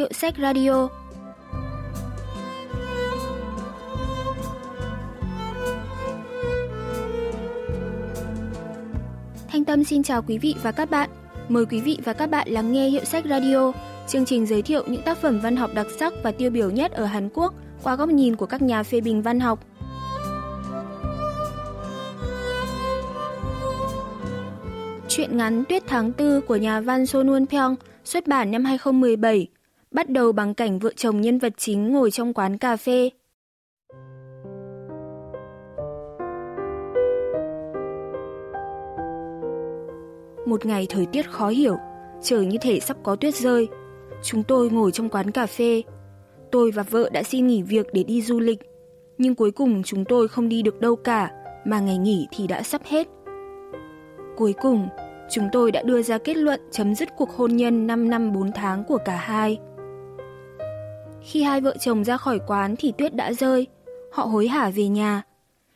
Hiệu 0.00 0.12
sách 0.12 0.34
radio. 0.38 0.88
Thanh 9.48 9.64
Tâm 9.64 9.84
xin 9.84 10.02
chào 10.02 10.22
quý 10.22 10.38
vị 10.38 10.54
và 10.62 10.72
các 10.72 10.90
bạn. 10.90 11.10
Mời 11.48 11.66
quý 11.66 11.80
vị 11.80 11.98
và 12.04 12.12
các 12.12 12.30
bạn 12.30 12.48
lắng 12.48 12.72
nghe 12.72 12.88
Hiệu 12.88 13.04
sách 13.04 13.24
radio, 13.28 13.72
chương 14.06 14.24
trình 14.24 14.46
giới 14.46 14.62
thiệu 14.62 14.82
những 14.86 15.02
tác 15.02 15.18
phẩm 15.18 15.40
văn 15.40 15.56
học 15.56 15.70
đặc 15.74 15.86
sắc 15.98 16.12
và 16.22 16.32
tiêu 16.32 16.50
biểu 16.50 16.70
nhất 16.70 16.92
ở 16.92 17.04
Hàn 17.04 17.28
Quốc 17.34 17.54
qua 17.82 17.96
góc 17.96 18.08
nhìn 18.08 18.36
của 18.36 18.46
các 18.46 18.62
nhà 18.62 18.82
phê 18.82 19.00
bình 19.00 19.22
văn 19.22 19.40
học. 19.40 19.66
Chuyện 25.08 25.36
ngắn 25.36 25.64
Tuyết 25.64 25.82
tháng 25.86 26.12
4 26.18 26.40
của 26.40 26.56
nhà 26.56 26.80
văn 26.80 27.04
Sonwon 27.04 27.46
Pyong 27.46 27.76
xuất 28.04 28.26
bản 28.26 28.50
năm 28.50 28.64
2017, 28.64 29.48
bắt 29.94 30.10
đầu 30.10 30.32
bằng 30.32 30.54
cảnh 30.54 30.78
vợ 30.78 30.92
chồng 30.96 31.20
nhân 31.20 31.38
vật 31.38 31.52
chính 31.56 31.92
ngồi 31.92 32.10
trong 32.10 32.34
quán 32.34 32.58
cà 32.58 32.76
phê. 32.76 33.10
Một 40.46 40.66
ngày 40.66 40.86
thời 40.90 41.06
tiết 41.06 41.30
khó 41.30 41.48
hiểu, 41.48 41.76
trời 42.22 42.46
như 42.46 42.58
thể 42.60 42.80
sắp 42.80 42.96
có 43.02 43.16
tuyết 43.16 43.34
rơi. 43.34 43.68
Chúng 44.22 44.42
tôi 44.42 44.70
ngồi 44.70 44.92
trong 44.92 45.08
quán 45.08 45.30
cà 45.30 45.46
phê. 45.46 45.82
Tôi 46.52 46.70
và 46.70 46.82
vợ 46.82 47.10
đã 47.12 47.22
xin 47.22 47.46
nghỉ 47.46 47.62
việc 47.62 47.86
để 47.92 48.02
đi 48.02 48.22
du 48.22 48.40
lịch, 48.40 48.58
nhưng 49.18 49.34
cuối 49.34 49.50
cùng 49.50 49.82
chúng 49.82 50.04
tôi 50.04 50.28
không 50.28 50.48
đi 50.48 50.62
được 50.62 50.80
đâu 50.80 50.96
cả, 50.96 51.30
mà 51.64 51.80
ngày 51.80 51.98
nghỉ 51.98 52.26
thì 52.30 52.46
đã 52.46 52.62
sắp 52.62 52.82
hết. 52.84 53.08
Cuối 54.36 54.54
cùng, 54.62 54.88
chúng 55.30 55.48
tôi 55.52 55.72
đã 55.72 55.82
đưa 55.82 56.02
ra 56.02 56.18
kết 56.18 56.36
luận 56.36 56.60
chấm 56.70 56.94
dứt 56.94 57.08
cuộc 57.16 57.30
hôn 57.30 57.56
nhân 57.56 57.86
5 57.86 58.10
năm 58.10 58.32
4 58.32 58.52
tháng 58.52 58.84
của 58.84 58.98
cả 59.04 59.16
hai. 59.16 59.58
Khi 61.30 61.42
hai 61.42 61.60
vợ 61.60 61.76
chồng 61.80 62.04
ra 62.04 62.16
khỏi 62.16 62.40
quán 62.46 62.74
thì 62.78 62.92
tuyết 62.98 63.14
đã 63.14 63.32
rơi, 63.32 63.66
họ 64.12 64.24
hối 64.24 64.48
hả 64.48 64.70
về 64.70 64.88
nhà. 64.88 65.22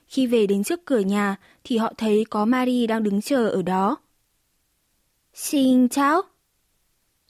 Khi 0.07 0.27
về 0.27 0.47
đến 0.47 0.65
trước 0.65 0.85
cửa 0.85 0.99
nhà 0.99 1.37
thì 1.65 1.77
họ 1.77 1.93
thấy 1.99 2.25
có 2.31 2.45
Marie 2.45 2.87
đang 2.87 3.03
đứng 3.03 3.21
chờ 3.21 3.49
ở 3.49 3.63
đó. 3.63 3.97
Xin 5.35 5.89
chào! 5.89 6.23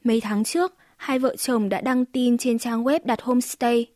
Mấy 0.04 0.20
tháng 0.20 0.44
trước, 0.44 0.74
hai 0.96 1.18
vợ 1.18 1.36
chồng 1.36 1.68
đã 1.68 1.80
đăng 1.80 2.04
tin 2.04 2.38
trên 2.38 2.58
trang 2.58 2.84
web 2.84 3.00
đặt 3.04 3.22
homestay. 3.22 3.86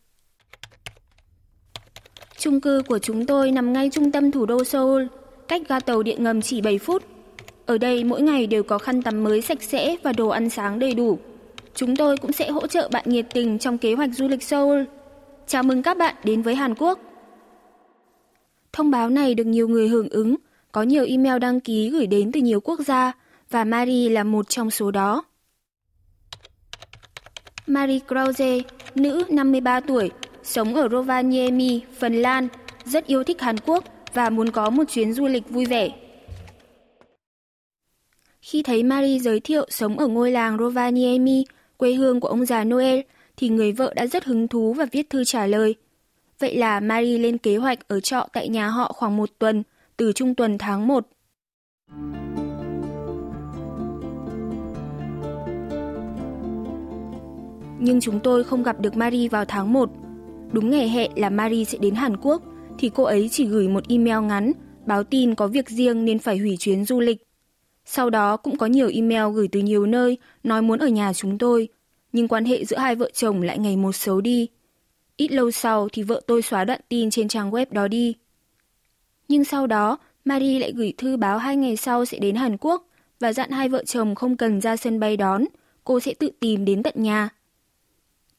Chung 2.37 2.61
cư 2.61 2.81
của 2.87 2.99
chúng 2.99 3.25
tôi 3.25 3.51
nằm 3.51 3.73
ngay 3.73 3.89
trung 3.89 4.11
tâm 4.11 4.31
thủ 4.31 4.45
đô 4.45 4.63
Seoul, 4.63 5.03
cách 5.47 5.61
ga 5.69 5.79
tàu 5.79 6.03
điện 6.03 6.23
ngầm 6.23 6.41
chỉ 6.41 6.61
7 6.61 6.77
phút. 6.77 7.03
Ở 7.65 7.77
đây 7.77 8.03
mỗi 8.03 8.21
ngày 8.21 8.47
đều 8.47 8.63
có 8.63 8.77
khăn 8.77 9.01
tắm 9.01 9.23
mới 9.23 9.41
sạch 9.41 9.63
sẽ 9.63 9.97
và 10.03 10.13
đồ 10.13 10.27
ăn 10.27 10.49
sáng 10.49 10.79
đầy 10.79 10.93
đủ. 10.93 11.19
Chúng 11.75 11.95
tôi 11.95 12.17
cũng 12.17 12.31
sẽ 12.31 12.49
hỗ 12.49 12.67
trợ 12.67 12.89
bạn 12.91 13.05
nhiệt 13.07 13.25
tình 13.33 13.59
trong 13.59 13.77
kế 13.77 13.93
hoạch 13.93 14.09
du 14.13 14.27
lịch 14.27 14.43
Seoul. 14.43 14.83
Chào 15.47 15.63
mừng 15.63 15.81
các 15.81 15.97
bạn 15.97 16.15
đến 16.23 16.41
với 16.41 16.55
Hàn 16.55 16.75
Quốc. 16.75 16.99
Thông 18.73 18.91
báo 18.91 19.09
này 19.09 19.35
được 19.35 19.43
nhiều 19.43 19.67
người 19.67 19.87
hưởng 19.87 20.09
ứng, 20.09 20.35
có 20.71 20.83
nhiều 20.83 21.05
email 21.05 21.39
đăng 21.39 21.59
ký 21.59 21.89
gửi 21.89 22.07
đến 22.07 22.31
từ 22.31 22.39
nhiều 22.39 22.59
quốc 22.59 22.79
gia 22.79 23.11
và 23.49 23.63
Marie 23.63 24.09
là 24.09 24.23
một 24.23 24.49
trong 24.49 24.71
số 24.71 24.91
đó. 24.91 25.23
Marie 27.67 27.99
Krause, 28.07 28.59
nữ 28.95 29.23
53 29.29 29.79
tuổi, 29.79 30.11
sống 30.43 30.75
ở 30.75 30.87
Rovaniemi, 30.91 31.81
Phần 31.99 32.15
Lan, 32.15 32.47
rất 32.85 33.05
yêu 33.07 33.23
thích 33.23 33.41
Hàn 33.41 33.57
Quốc 33.57 33.83
và 34.13 34.29
muốn 34.29 34.51
có 34.51 34.69
một 34.69 34.83
chuyến 34.89 35.13
du 35.13 35.27
lịch 35.27 35.49
vui 35.49 35.65
vẻ. 35.65 35.89
Khi 38.41 38.63
thấy 38.63 38.83
Marie 38.83 39.19
giới 39.19 39.39
thiệu 39.39 39.65
sống 39.69 39.99
ở 39.99 40.07
ngôi 40.07 40.31
làng 40.31 40.57
Rovaniemi, 40.57 41.43
quê 41.79 41.93
hương 41.93 42.19
của 42.19 42.27
ông 42.27 42.45
già 42.45 42.63
Noel, 42.63 42.99
thì 43.37 43.49
người 43.49 43.71
vợ 43.71 43.93
đã 43.95 44.07
rất 44.07 44.25
hứng 44.25 44.47
thú 44.47 44.73
và 44.73 44.85
viết 44.91 45.09
thư 45.09 45.23
trả 45.23 45.47
lời. 45.47 45.75
Vậy 46.39 46.55
là 46.55 46.79
Marie 46.79 47.17
lên 47.17 47.37
kế 47.37 47.57
hoạch 47.57 47.87
ở 47.87 47.99
trọ 47.99 48.27
tại 48.33 48.49
nhà 48.49 48.67
họ 48.67 48.91
khoảng 48.95 49.17
một 49.17 49.29
tuần, 49.39 49.63
từ 49.97 50.11
trung 50.11 50.35
tuần 50.35 50.57
tháng 50.57 50.87
1. 50.87 51.07
Nhưng 57.79 58.01
chúng 58.01 58.19
tôi 58.19 58.43
không 58.43 58.63
gặp 58.63 58.79
được 58.79 58.97
Marie 58.97 59.27
vào 59.27 59.45
tháng 59.45 59.73
1. 59.73 59.89
Đúng 60.51 60.69
ngày 60.69 60.89
hẹn 60.89 61.11
là 61.15 61.29
Marie 61.29 61.65
sẽ 61.65 61.77
đến 61.77 61.95
Hàn 61.95 62.17
Quốc, 62.17 62.43
thì 62.79 62.91
cô 62.95 63.03
ấy 63.03 63.29
chỉ 63.31 63.45
gửi 63.45 63.67
một 63.67 63.83
email 63.89 64.25
ngắn, 64.25 64.51
báo 64.85 65.03
tin 65.03 65.35
có 65.35 65.47
việc 65.47 65.69
riêng 65.69 66.05
nên 66.05 66.19
phải 66.19 66.37
hủy 66.37 66.57
chuyến 66.59 66.85
du 66.85 66.99
lịch. 66.99 67.28
Sau 67.91 68.09
đó 68.09 68.37
cũng 68.37 68.57
có 68.57 68.65
nhiều 68.65 68.89
email 68.93 69.33
gửi 69.33 69.47
từ 69.51 69.59
nhiều 69.59 69.85
nơi 69.85 70.17
nói 70.43 70.61
muốn 70.61 70.79
ở 70.79 70.87
nhà 70.87 71.13
chúng 71.13 71.37
tôi, 71.37 71.69
nhưng 72.13 72.27
quan 72.27 72.45
hệ 72.45 72.65
giữa 72.65 72.77
hai 72.77 72.95
vợ 72.95 73.09
chồng 73.13 73.41
lại 73.41 73.59
ngày 73.59 73.77
một 73.77 73.91
xấu 73.91 74.21
đi. 74.21 74.47
Ít 75.17 75.31
lâu 75.31 75.51
sau 75.51 75.89
thì 75.91 76.03
vợ 76.03 76.21
tôi 76.27 76.41
xóa 76.41 76.65
đoạn 76.65 76.81
tin 76.89 77.09
trên 77.09 77.27
trang 77.27 77.51
web 77.51 77.65
đó 77.71 77.87
đi. 77.87 78.15
Nhưng 79.27 79.43
sau 79.43 79.67
đó, 79.67 79.97
Marie 80.25 80.59
lại 80.59 80.71
gửi 80.75 80.93
thư 80.97 81.17
báo 81.17 81.37
hai 81.37 81.55
ngày 81.55 81.75
sau 81.75 82.05
sẽ 82.05 82.19
đến 82.19 82.35
Hàn 82.35 82.57
Quốc 82.57 82.87
và 83.19 83.33
dặn 83.33 83.51
hai 83.51 83.69
vợ 83.69 83.83
chồng 83.85 84.15
không 84.15 84.37
cần 84.37 84.61
ra 84.61 84.77
sân 84.77 84.99
bay 84.99 85.17
đón, 85.17 85.45
cô 85.83 85.99
sẽ 85.99 86.13
tự 86.13 86.29
tìm 86.39 86.65
đến 86.65 86.83
tận 86.83 86.93
nhà. 86.97 87.29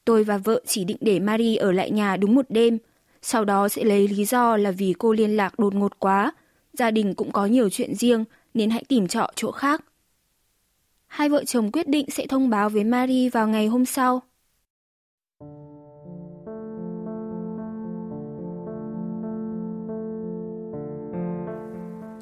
Tôi 0.05 0.23
và 0.23 0.37
vợ 0.37 0.61
chỉ 0.65 0.83
định 0.83 0.97
để 1.01 1.19
Marie 1.19 1.57
ở 1.57 1.71
lại 1.71 1.91
nhà 1.91 2.17
đúng 2.17 2.35
một 2.35 2.45
đêm, 2.49 2.77
sau 3.21 3.45
đó 3.45 3.69
sẽ 3.69 3.83
lấy 3.83 4.07
lý 4.07 4.25
do 4.25 4.57
là 4.57 4.71
vì 4.71 4.93
cô 4.99 5.13
liên 5.13 5.37
lạc 5.37 5.59
đột 5.59 5.75
ngột 5.75 5.99
quá, 5.99 6.31
gia 6.73 6.91
đình 6.91 7.13
cũng 7.13 7.31
có 7.31 7.45
nhiều 7.45 7.69
chuyện 7.69 7.95
riêng 7.95 8.25
nên 8.53 8.69
hãy 8.69 8.83
tìm 8.87 9.07
trọ 9.07 9.27
chỗ 9.35 9.51
khác. 9.51 9.85
Hai 11.07 11.29
vợ 11.29 11.43
chồng 11.43 11.71
quyết 11.71 11.87
định 11.87 12.05
sẽ 12.09 12.27
thông 12.27 12.49
báo 12.49 12.69
với 12.69 12.83
Marie 12.83 13.29
vào 13.29 13.47
ngày 13.47 13.67
hôm 13.67 13.85
sau. 13.85 14.21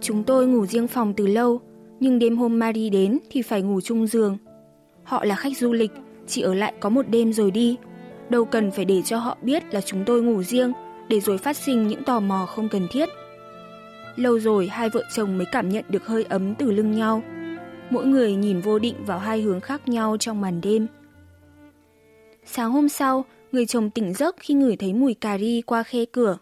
Chúng 0.02 0.24
tôi 0.24 0.48
ngủ 0.48 0.66
riêng 0.66 0.88
phòng 0.88 1.14
từ 1.14 1.28
lâu, 1.28 1.62
nhưng 2.00 2.20
đêm 2.20 2.38
hôm 2.38 2.60
Marie 2.60 2.90
đến 2.90 3.20
thì 3.30 3.42
phải 3.42 3.62
ngủ 3.62 3.82
chung 3.82 4.08
giường. 4.08 4.38
Họ 5.04 5.26
là 5.26 5.36
khách 5.36 5.58
du 5.58 5.74
lịch, 5.74 5.92
chỉ 6.28 6.42
ở 6.42 6.54
lại 6.54 6.74
có 6.80 6.90
một 6.90 7.10
đêm 7.10 7.34
rồi 7.34 7.52
đi. 7.52 7.78
Đâu 8.30 8.46
cần 8.46 8.72
phải 8.72 8.86
để 8.86 9.02
cho 9.02 9.18
họ 9.18 9.38
biết 9.42 9.74
là 9.74 9.82
chúng 9.82 10.04
tôi 10.06 10.22
ngủ 10.22 10.44
riêng, 10.44 10.74
để 11.10 11.20
rồi 11.20 11.38
phát 11.38 11.58
sinh 11.58 11.88
những 11.88 12.04
tò 12.04 12.20
mò 12.20 12.46
không 12.46 12.70
cần 12.70 12.88
thiết. 12.92 13.10
Lâu 14.20 14.40
rồi 14.40 14.68
hai 14.68 14.90
vợ 14.90 15.04
chồng 15.16 15.38
mới 15.38 15.48
cảm 15.52 15.70
nhận 15.70 15.86
được 15.90 16.06
hơi 16.06 16.24
ấm 16.24 16.56
từ 16.56 16.72
lưng 16.72 16.92
nhau. 16.92 17.24
Mỗi 17.90 18.06
người 18.06 18.36
nhìn 18.36 18.62
vô 18.62 18.80
định 18.80 19.06
vào 19.06 19.20
hai 19.20 19.42
hướng 19.42 19.62
khác 19.62 19.88
nhau 19.88 20.18
trong 20.18 20.42
màn 20.42 20.62
đêm. 20.62 20.88
Sáng 22.46 22.72
hôm 22.72 22.90
sau, 22.90 23.26
người 23.52 23.66
chồng 23.66 23.90
tỉnh 23.90 24.14
giấc 24.14 24.36
khi 24.40 24.54
ngửi 24.54 24.76
thấy 24.76 24.94
mùi 24.94 25.14
cà 25.14 25.38
ri 25.38 25.62
qua 25.62 25.84
khe 25.84 26.06
cửa. 26.06 26.38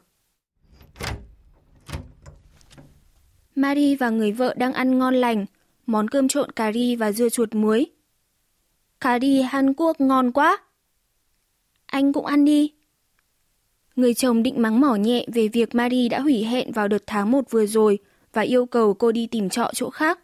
Marie 3.55 3.95
và 3.95 4.09
người 4.09 4.31
vợ 4.31 4.53
đang 4.57 4.73
ăn 4.73 4.99
ngon 4.99 5.15
lành, 5.15 5.45
món 5.85 6.07
cơm 6.07 6.27
trộn 6.27 6.51
cà 6.51 6.71
ri 6.71 6.95
và 6.95 7.11
dưa 7.11 7.29
chuột 7.29 7.55
muối. 7.55 7.85
Cà 9.01 9.19
ri 9.19 9.41
Hàn 9.41 9.73
Quốc 9.73 10.01
ngon 10.01 10.31
quá! 10.31 10.57
Anh 11.85 12.13
cũng 12.13 12.25
ăn 12.25 12.45
đi. 12.45 12.73
Người 13.97 14.13
chồng 14.13 14.43
định 14.43 14.61
mắng 14.61 14.81
mỏ 14.81 14.95
nhẹ 14.95 15.25
về 15.33 15.47
việc 15.47 15.75
Marie 15.75 16.09
đã 16.09 16.19
hủy 16.19 16.43
hẹn 16.43 16.71
vào 16.71 16.87
đợt 16.87 17.03
tháng 17.07 17.31
1 17.31 17.51
vừa 17.51 17.65
rồi 17.65 17.99
và 18.33 18.41
yêu 18.41 18.65
cầu 18.65 18.93
cô 18.93 19.11
đi 19.11 19.27
tìm 19.27 19.49
trọ 19.49 19.71
chỗ 19.73 19.89
khác. 19.89 20.19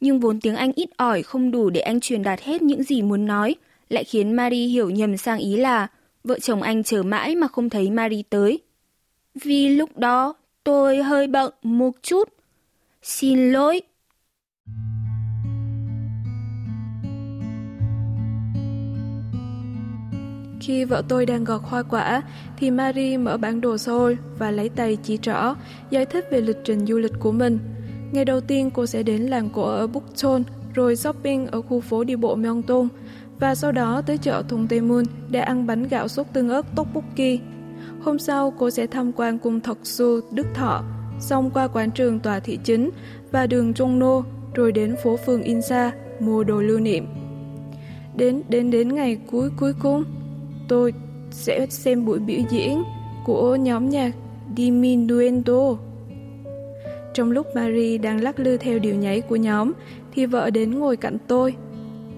Nhưng 0.00 0.20
vốn 0.20 0.40
tiếng 0.40 0.56
Anh 0.56 0.72
ít 0.72 0.88
ỏi 0.96 1.22
không 1.22 1.50
đủ 1.50 1.70
để 1.70 1.80
anh 1.80 2.00
truyền 2.00 2.22
đạt 2.22 2.40
hết 2.40 2.62
những 2.62 2.82
gì 2.82 3.02
muốn 3.02 3.26
nói, 3.26 3.54
lại 3.88 4.04
khiến 4.04 4.32
Marie 4.32 4.66
hiểu 4.66 4.90
nhầm 4.90 5.16
sang 5.16 5.38
ý 5.38 5.56
là 5.56 5.88
vợ 6.24 6.38
chồng 6.38 6.62
anh 6.62 6.82
chờ 6.82 7.02
mãi 7.02 7.36
mà 7.36 7.48
không 7.48 7.70
thấy 7.70 7.90
Marie 7.90 8.22
tới. 8.30 8.58
Vì 9.34 9.68
lúc 9.68 9.98
đó 9.98 10.34
tôi 10.64 11.02
hơi 11.02 11.26
bận 11.26 11.52
một 11.62 11.94
chút. 12.02 12.28
Xin 13.02 13.52
lỗi. 13.52 13.80
Khi 20.60 20.84
vợ 20.84 21.02
tôi 21.08 21.26
đang 21.26 21.44
gọt 21.44 21.60
hoa 21.64 21.82
quả, 21.82 22.22
thì 22.56 22.70
Marie 22.70 23.18
mở 23.18 23.36
bản 23.36 23.60
đồ 23.60 23.78
Seoul 23.78 24.12
và 24.38 24.50
lấy 24.50 24.68
tay 24.68 24.96
chỉ 25.02 25.18
rõ, 25.22 25.56
giải 25.90 26.06
thích 26.06 26.24
về 26.30 26.40
lịch 26.40 26.58
trình 26.64 26.86
du 26.86 26.98
lịch 26.98 27.12
của 27.18 27.32
mình. 27.32 27.58
Ngày 28.12 28.24
đầu 28.24 28.40
tiên 28.40 28.70
cô 28.70 28.86
sẽ 28.86 29.02
đến 29.02 29.22
làng 29.22 29.48
cổ 29.54 29.62
ở 29.62 29.86
Bukchon, 29.86 30.42
rồi 30.74 30.96
shopping 30.96 31.46
ở 31.46 31.62
khu 31.62 31.80
phố 31.80 32.04
đi 32.04 32.16
bộ 32.16 32.34
Myeongdong, 32.34 32.88
và 33.40 33.54
sau 33.54 33.72
đó 33.72 34.02
tới 34.06 34.18
chợ 34.18 34.42
Thùng 34.48 34.66
Tây 34.66 34.80
Moon 34.80 35.04
để 35.30 35.40
ăn 35.40 35.66
bánh 35.66 35.88
gạo 35.88 36.08
sốt 36.08 36.26
tương 36.32 36.48
ớt 36.48 36.62
tteokbokki. 36.76 37.40
Hôm 38.00 38.18
sau, 38.18 38.52
cô 38.58 38.70
sẽ 38.70 38.86
tham 38.86 39.12
quan 39.12 39.38
cung 39.38 39.60
Thật 39.60 39.78
Su, 39.82 40.20
Đức 40.32 40.46
Thọ, 40.54 40.84
xong 41.20 41.50
qua 41.50 41.68
quảng 41.68 41.90
trường 41.90 42.20
tòa 42.20 42.40
thị 42.40 42.58
chính 42.64 42.90
và 43.32 43.46
đường 43.46 43.74
Trung 43.74 43.98
Nô, 43.98 44.24
rồi 44.54 44.72
đến 44.72 44.96
phố 45.04 45.16
phường 45.16 45.42
Insa 45.42 45.92
mua 46.20 46.44
đồ 46.44 46.60
lưu 46.60 46.80
niệm. 46.80 47.06
Đến 48.16 48.42
đến 48.48 48.70
đến 48.70 48.94
ngày 48.94 49.18
cuối 49.30 49.50
cuối 49.56 49.72
cùng, 49.82 50.04
tôi 50.68 50.92
sẽ 51.30 51.66
xem 51.70 52.04
buổi 52.04 52.18
biểu 52.18 52.40
diễn 52.50 52.82
của 53.24 53.56
nhóm 53.56 53.90
nhạc 53.90 54.12
Diminuendo. 54.56 55.76
Trong 57.14 57.30
lúc 57.30 57.46
Marie 57.54 57.98
đang 57.98 58.20
lắc 58.20 58.38
lư 58.40 58.56
theo 58.56 58.78
điệu 58.78 58.94
nhảy 58.94 59.20
của 59.20 59.36
nhóm, 59.36 59.72
thì 60.12 60.26
vợ 60.26 60.50
đến 60.50 60.78
ngồi 60.78 60.96
cạnh 60.96 61.16
tôi. 61.26 61.54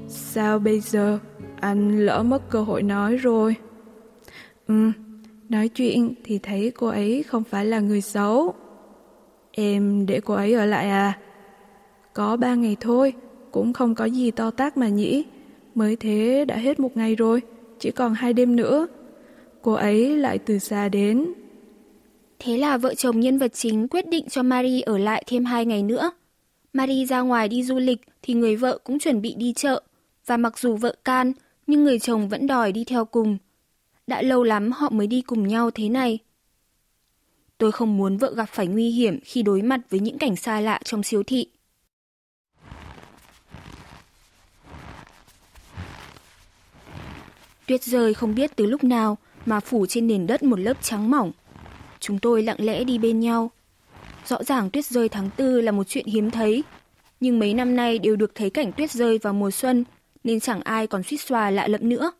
Sao 0.08 0.58
bây 0.58 0.80
giờ? 0.80 1.18
anh 1.60 1.98
lỡ 1.98 2.22
mất 2.22 2.50
cơ 2.50 2.62
hội 2.62 2.82
nói 2.82 3.16
rồi. 3.16 3.56
Ừ, 4.66 4.90
nói 5.48 5.68
chuyện 5.68 6.14
thì 6.24 6.38
thấy 6.38 6.72
cô 6.76 6.86
ấy 6.86 7.22
không 7.22 7.44
phải 7.44 7.66
là 7.66 7.80
người 7.80 8.00
xấu. 8.00 8.54
Em 9.52 10.06
để 10.06 10.20
cô 10.20 10.34
ấy 10.34 10.52
ở 10.52 10.66
lại 10.66 10.90
à? 10.90 11.18
Có 12.12 12.36
ba 12.36 12.54
ngày 12.54 12.76
thôi, 12.80 13.12
cũng 13.50 13.72
không 13.72 13.94
có 13.94 14.04
gì 14.04 14.30
to 14.30 14.50
tác 14.50 14.76
mà 14.76 14.88
nhỉ. 14.88 15.24
Mới 15.74 15.96
thế 15.96 16.44
đã 16.48 16.56
hết 16.56 16.80
một 16.80 16.96
ngày 16.96 17.14
rồi, 17.14 17.42
chỉ 17.80 17.90
còn 17.90 18.14
hai 18.14 18.32
đêm 18.32 18.56
nữa. 18.56 18.86
Cô 19.62 19.72
ấy 19.72 20.16
lại 20.16 20.38
từ 20.38 20.58
xa 20.58 20.88
đến. 20.88 21.26
Thế 22.38 22.56
là 22.56 22.78
vợ 22.78 22.94
chồng 22.94 23.20
nhân 23.20 23.38
vật 23.38 23.52
chính 23.54 23.88
quyết 23.88 24.08
định 24.08 24.28
cho 24.28 24.42
Marie 24.42 24.80
ở 24.80 24.98
lại 24.98 25.24
thêm 25.26 25.44
hai 25.44 25.66
ngày 25.66 25.82
nữa. 25.82 26.10
Marie 26.72 27.04
ra 27.04 27.20
ngoài 27.20 27.48
đi 27.48 27.62
du 27.62 27.78
lịch 27.78 28.00
thì 28.22 28.34
người 28.34 28.56
vợ 28.56 28.78
cũng 28.84 28.98
chuẩn 28.98 29.22
bị 29.22 29.34
đi 29.34 29.52
chợ. 29.52 29.82
Và 30.26 30.36
mặc 30.36 30.58
dù 30.58 30.76
vợ 30.76 30.94
can, 31.04 31.32
nhưng 31.66 31.84
người 31.84 31.98
chồng 31.98 32.28
vẫn 32.28 32.46
đòi 32.46 32.72
đi 32.72 32.84
theo 32.84 33.04
cùng. 33.04 33.38
Đã 34.06 34.22
lâu 34.22 34.42
lắm 34.42 34.72
họ 34.72 34.90
mới 34.90 35.06
đi 35.06 35.22
cùng 35.22 35.48
nhau 35.48 35.70
thế 35.70 35.88
này. 35.88 36.18
Tôi 37.58 37.72
không 37.72 37.96
muốn 37.96 38.16
vợ 38.16 38.34
gặp 38.36 38.48
phải 38.52 38.66
nguy 38.66 38.90
hiểm 38.90 39.20
khi 39.24 39.42
đối 39.42 39.62
mặt 39.62 39.80
với 39.90 40.00
những 40.00 40.18
cảnh 40.18 40.36
xa 40.36 40.60
lạ 40.60 40.80
trong 40.84 41.02
siêu 41.02 41.22
thị. 41.22 41.46
Tuyết 47.70 47.82
rơi 47.82 48.14
không 48.14 48.34
biết 48.34 48.56
từ 48.56 48.66
lúc 48.66 48.84
nào 48.84 49.18
mà 49.46 49.60
phủ 49.60 49.86
trên 49.86 50.06
nền 50.06 50.26
đất 50.26 50.42
một 50.42 50.58
lớp 50.58 50.82
trắng 50.82 51.10
mỏng. 51.10 51.32
Chúng 52.00 52.18
tôi 52.18 52.42
lặng 52.42 52.56
lẽ 52.58 52.84
đi 52.84 52.98
bên 52.98 53.20
nhau. 53.20 53.50
Rõ 54.26 54.42
ràng 54.44 54.70
tuyết 54.70 54.86
rơi 54.86 55.08
tháng 55.08 55.30
tư 55.36 55.60
là 55.60 55.72
một 55.72 55.84
chuyện 55.88 56.06
hiếm 56.06 56.30
thấy, 56.30 56.64
nhưng 57.20 57.38
mấy 57.38 57.54
năm 57.54 57.76
nay 57.76 57.98
đều 57.98 58.16
được 58.16 58.34
thấy 58.34 58.50
cảnh 58.50 58.72
tuyết 58.72 58.90
rơi 58.90 59.18
vào 59.18 59.32
mùa 59.32 59.50
xuân, 59.50 59.84
nên 60.24 60.40
chẳng 60.40 60.60
ai 60.60 60.86
còn 60.86 61.02
suýt 61.02 61.16
xòa 61.16 61.50
lạ 61.50 61.68
lẫm 61.68 61.88
nữa. 61.88 62.12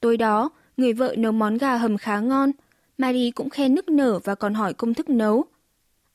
Tối 0.00 0.16
đó, 0.16 0.50
người 0.76 0.92
vợ 0.92 1.14
nấu 1.18 1.32
món 1.32 1.58
gà 1.58 1.76
hầm 1.76 1.96
khá 1.96 2.20
ngon, 2.20 2.50
Marie 2.98 3.30
cũng 3.30 3.50
khen 3.50 3.74
nức 3.74 3.88
nở 3.88 4.20
và 4.24 4.34
còn 4.34 4.54
hỏi 4.54 4.74
công 4.74 4.94
thức 4.94 5.08
nấu. 5.08 5.44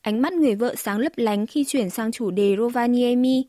Ánh 0.00 0.22
mắt 0.22 0.32
người 0.32 0.54
vợ 0.54 0.74
sáng 0.74 0.98
lấp 0.98 1.12
lánh 1.16 1.46
khi 1.46 1.64
chuyển 1.64 1.90
sang 1.90 2.12
chủ 2.12 2.30
đề 2.30 2.56
Rovaniemi. 2.58 3.44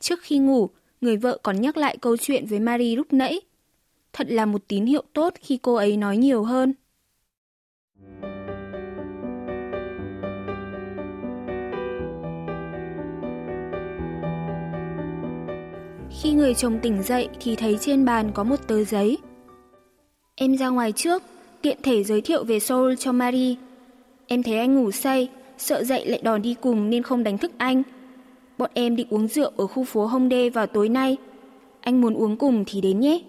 Trước 0.00 0.18
khi 0.22 0.38
ngủ, 0.38 0.70
người 1.00 1.16
vợ 1.16 1.38
còn 1.42 1.60
nhắc 1.60 1.76
lại 1.76 1.96
câu 2.00 2.16
chuyện 2.16 2.46
với 2.46 2.60
Marie 2.60 2.96
lúc 2.96 3.12
nãy. 3.12 3.40
Thật 4.12 4.26
là 4.30 4.46
một 4.46 4.62
tín 4.68 4.86
hiệu 4.86 5.02
tốt 5.12 5.34
khi 5.40 5.58
cô 5.62 5.74
ấy 5.74 5.96
nói 5.96 6.16
nhiều 6.16 6.42
hơn. 6.42 6.74
Khi 16.22 16.32
người 16.32 16.54
chồng 16.54 16.78
tỉnh 16.82 17.02
dậy 17.02 17.28
thì 17.40 17.56
thấy 17.56 17.78
trên 17.80 18.04
bàn 18.04 18.30
có 18.34 18.44
một 18.44 18.56
tờ 18.66 18.84
giấy. 18.84 19.18
Em 20.34 20.56
ra 20.56 20.68
ngoài 20.68 20.92
trước, 20.92 21.22
tiện 21.62 21.78
thể 21.82 22.04
giới 22.04 22.20
thiệu 22.20 22.44
về 22.44 22.60
Seoul 22.60 22.94
cho 22.94 23.12
Marie. 23.12 23.54
Em 24.26 24.42
thấy 24.42 24.58
anh 24.58 24.74
ngủ 24.74 24.90
say, 24.90 25.28
sợ 25.58 25.84
dậy 25.84 26.06
lại 26.06 26.20
đòn 26.22 26.42
đi 26.42 26.54
cùng 26.60 26.90
nên 26.90 27.02
không 27.02 27.24
đánh 27.24 27.38
thức 27.38 27.52
anh. 27.58 27.82
Bọn 28.58 28.70
em 28.74 28.96
định 28.96 29.06
uống 29.10 29.28
rượu 29.28 29.50
ở 29.56 29.66
khu 29.66 29.84
phố 29.84 30.06
Hongdae 30.06 30.50
vào 30.50 30.66
tối 30.66 30.88
nay. 30.88 31.16
Anh 31.80 32.00
muốn 32.00 32.14
uống 32.14 32.36
cùng 32.36 32.64
thì 32.66 32.80
đến 32.80 33.00
nhé. 33.00 33.20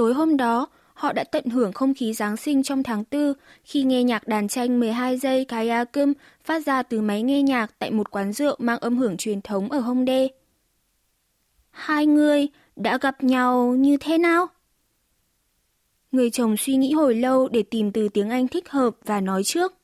Tối 0.00 0.14
hôm 0.14 0.36
đó, 0.36 0.66
họ 0.94 1.12
đã 1.12 1.24
tận 1.24 1.44
hưởng 1.44 1.72
không 1.72 1.94
khí 1.94 2.12
Giáng 2.12 2.36
sinh 2.36 2.62
trong 2.62 2.82
tháng 2.82 3.04
4 3.10 3.32
khi 3.64 3.82
nghe 3.82 4.04
nhạc 4.04 4.28
đàn 4.28 4.48
tranh 4.48 4.80
12 4.80 5.18
giây 5.18 5.44
Kayakum 5.44 6.12
phát 6.44 6.66
ra 6.66 6.82
từ 6.82 7.00
máy 7.00 7.22
nghe 7.22 7.42
nhạc 7.42 7.78
tại 7.78 7.90
một 7.90 8.10
quán 8.10 8.32
rượu 8.32 8.56
mang 8.58 8.78
âm 8.78 8.98
hưởng 8.98 9.16
truyền 9.16 9.40
thống 9.40 9.70
ở 9.70 9.80
Hongdae. 9.80 10.26
Hai 11.70 12.06
người 12.06 12.48
đã 12.76 12.98
gặp 12.98 13.24
nhau 13.24 13.74
như 13.74 13.96
thế 14.00 14.18
nào? 14.18 14.46
Người 16.12 16.30
chồng 16.30 16.56
suy 16.56 16.76
nghĩ 16.76 16.92
hồi 16.92 17.14
lâu 17.14 17.48
để 17.48 17.62
tìm 17.62 17.92
từ 17.92 18.08
tiếng 18.08 18.30
Anh 18.30 18.48
thích 18.48 18.70
hợp 18.70 18.96
và 19.04 19.20
nói 19.20 19.44
trước. 19.44 19.79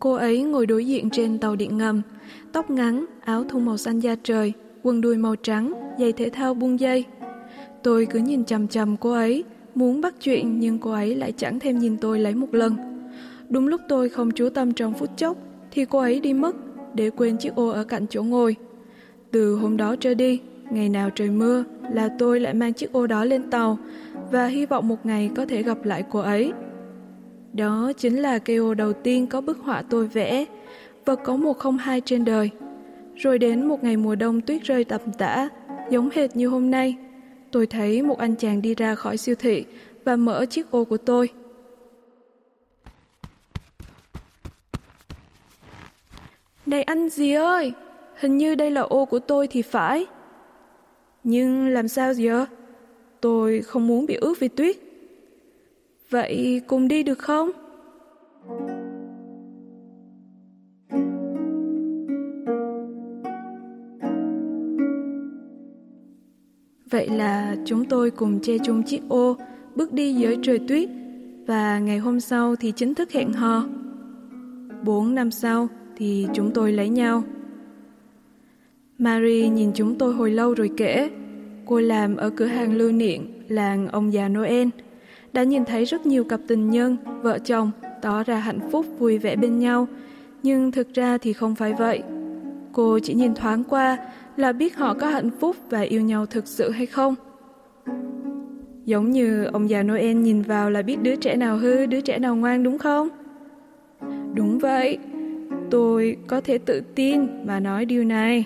Cô 0.00 0.12
ấy 0.12 0.42
ngồi 0.42 0.66
đối 0.66 0.86
diện 0.86 1.10
trên 1.10 1.38
tàu 1.38 1.56
điện 1.56 1.78
ngầm, 1.78 2.02
tóc 2.52 2.70
ngắn, 2.70 3.04
áo 3.24 3.44
thun 3.44 3.64
màu 3.64 3.76
xanh 3.76 4.00
da 4.00 4.16
trời, 4.22 4.52
quần 4.82 5.00
đùi 5.00 5.16
màu 5.16 5.36
trắng, 5.36 5.72
giày 5.98 6.12
thể 6.12 6.30
thao 6.30 6.54
buông 6.54 6.80
dây. 6.80 7.04
Tôi 7.82 8.06
cứ 8.06 8.18
nhìn 8.18 8.44
chằm 8.44 8.68
chằm 8.68 8.96
cô 8.96 9.12
ấy, 9.12 9.44
muốn 9.74 10.00
bắt 10.00 10.14
chuyện 10.20 10.60
nhưng 10.60 10.78
cô 10.78 10.90
ấy 10.90 11.14
lại 11.14 11.32
chẳng 11.32 11.60
thêm 11.60 11.78
nhìn 11.78 11.96
tôi 11.96 12.18
lấy 12.18 12.34
một 12.34 12.54
lần. 12.54 12.76
Đúng 13.48 13.68
lúc 13.68 13.80
tôi 13.88 14.08
không 14.08 14.30
chú 14.30 14.48
tâm 14.48 14.72
trong 14.72 14.94
phút 14.94 15.10
chốc 15.16 15.36
thì 15.70 15.84
cô 15.84 15.98
ấy 15.98 16.20
đi 16.20 16.32
mất 16.32 16.56
để 16.94 17.10
quên 17.10 17.36
chiếc 17.36 17.54
ô 17.54 17.68
ở 17.68 17.84
cạnh 17.84 18.06
chỗ 18.10 18.22
ngồi. 18.22 18.56
Từ 19.30 19.54
hôm 19.54 19.76
đó 19.76 19.96
trở 19.96 20.14
đi, 20.14 20.40
ngày 20.70 20.88
nào 20.88 21.10
trời 21.14 21.30
mưa 21.30 21.64
là 21.92 22.08
tôi 22.18 22.40
lại 22.40 22.54
mang 22.54 22.72
chiếc 22.72 22.92
ô 22.92 23.06
đó 23.06 23.24
lên 23.24 23.50
tàu 23.50 23.78
và 24.30 24.46
hy 24.46 24.66
vọng 24.66 24.88
một 24.88 25.06
ngày 25.06 25.30
có 25.36 25.46
thể 25.46 25.62
gặp 25.62 25.84
lại 25.84 26.04
cô 26.10 26.18
ấy. 26.18 26.52
Đó 27.52 27.92
chính 27.96 28.16
là 28.16 28.38
cây 28.38 28.56
ô 28.56 28.74
đầu 28.74 28.92
tiên 28.92 29.26
có 29.26 29.40
bức 29.40 29.58
họa 29.58 29.82
tôi 29.82 30.06
vẽ, 30.06 30.44
vật 31.04 31.20
có 31.24 31.36
102 31.36 32.00
trên 32.00 32.24
đời. 32.24 32.50
Rồi 33.16 33.38
đến 33.38 33.66
một 33.68 33.84
ngày 33.84 33.96
mùa 33.96 34.14
đông 34.14 34.40
tuyết 34.40 34.62
rơi 34.62 34.84
tầm 34.84 35.00
tã, 35.18 35.48
giống 35.90 36.08
hệt 36.14 36.36
như 36.36 36.48
hôm 36.48 36.70
nay. 36.70 36.96
Tôi 37.50 37.66
thấy 37.66 38.02
một 38.02 38.18
anh 38.18 38.36
chàng 38.36 38.62
đi 38.62 38.74
ra 38.74 38.94
khỏi 38.94 39.16
siêu 39.16 39.34
thị 39.38 39.64
và 40.04 40.16
mở 40.16 40.46
chiếc 40.46 40.70
ô 40.70 40.84
của 40.84 40.96
tôi. 40.96 41.28
Này 46.66 46.82
anh 46.82 47.08
gì 47.08 47.32
ơi, 47.32 47.72
hình 48.14 48.38
như 48.38 48.54
đây 48.54 48.70
là 48.70 48.80
ô 48.80 49.04
của 49.04 49.18
tôi 49.18 49.46
thì 49.46 49.62
phải. 49.62 50.06
Nhưng 51.24 51.68
làm 51.68 51.88
sao 51.88 52.14
giờ? 52.14 52.46
Tôi 53.20 53.62
không 53.62 53.86
muốn 53.86 54.06
bị 54.06 54.14
ướt 54.14 54.34
vì 54.40 54.48
tuyết. 54.48 54.76
Vậy 56.10 56.62
cùng 56.66 56.88
đi 56.88 57.02
được 57.02 57.18
không? 57.18 57.50
Vậy 66.90 67.08
là 67.08 67.56
chúng 67.64 67.84
tôi 67.84 68.10
cùng 68.10 68.40
che 68.40 68.58
chung 68.58 68.82
chiếc 68.82 69.00
ô, 69.08 69.36
bước 69.76 69.92
đi 69.92 70.14
dưới 70.14 70.36
trời 70.42 70.58
tuyết 70.58 70.88
và 71.46 71.78
ngày 71.78 71.98
hôm 71.98 72.20
sau 72.20 72.56
thì 72.56 72.72
chính 72.76 72.94
thức 72.94 73.12
hẹn 73.12 73.32
hò. 73.32 73.66
Bốn 74.84 75.14
năm 75.14 75.30
sau 75.30 75.68
thì 75.96 76.26
chúng 76.34 76.50
tôi 76.50 76.72
lấy 76.72 76.88
nhau. 76.88 77.22
Marie 78.98 79.48
nhìn 79.48 79.70
chúng 79.74 79.98
tôi 79.98 80.14
hồi 80.14 80.30
lâu 80.30 80.54
rồi 80.54 80.70
kể, 80.76 81.10
cô 81.66 81.80
làm 81.80 82.16
ở 82.16 82.30
cửa 82.30 82.46
hàng 82.46 82.76
lưu 82.76 82.92
niệm 82.92 83.42
làng 83.48 83.88
ông 83.88 84.12
già 84.12 84.28
Noel 84.28 84.68
đã 85.32 85.42
nhìn 85.42 85.64
thấy 85.64 85.84
rất 85.84 86.06
nhiều 86.06 86.24
cặp 86.24 86.40
tình 86.46 86.70
nhân, 86.70 86.96
vợ 87.22 87.38
chồng 87.38 87.70
tỏ 88.02 88.22
ra 88.22 88.36
hạnh 88.36 88.70
phúc 88.70 88.86
vui 88.98 89.18
vẻ 89.18 89.36
bên 89.36 89.58
nhau, 89.58 89.88
nhưng 90.42 90.72
thực 90.72 90.94
ra 90.94 91.18
thì 91.18 91.32
không 91.32 91.54
phải 91.54 91.72
vậy. 91.72 92.02
Cô 92.72 92.98
chỉ 92.98 93.14
nhìn 93.14 93.34
thoáng 93.34 93.64
qua 93.64 93.98
là 94.36 94.52
biết 94.52 94.76
họ 94.76 94.94
có 94.94 95.06
hạnh 95.06 95.30
phúc 95.40 95.56
và 95.70 95.80
yêu 95.80 96.00
nhau 96.00 96.26
thực 96.26 96.46
sự 96.46 96.70
hay 96.70 96.86
không. 96.86 97.14
Giống 98.84 99.10
như 99.10 99.44
ông 99.44 99.70
già 99.70 99.82
Noel 99.82 100.16
nhìn 100.16 100.42
vào 100.42 100.70
là 100.70 100.82
biết 100.82 101.02
đứa 101.02 101.16
trẻ 101.16 101.36
nào 101.36 101.56
hư, 101.56 101.86
đứa 101.86 102.00
trẻ 102.00 102.18
nào 102.18 102.36
ngoan 102.36 102.62
đúng 102.62 102.78
không? 102.78 103.08
Đúng 104.34 104.58
vậy, 104.58 104.98
tôi 105.70 106.16
có 106.26 106.40
thể 106.40 106.58
tự 106.58 106.82
tin 106.94 107.46
mà 107.46 107.60
nói 107.60 107.84
điều 107.84 108.04
này. 108.04 108.44